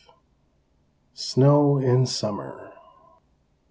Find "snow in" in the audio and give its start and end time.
1.13-2.07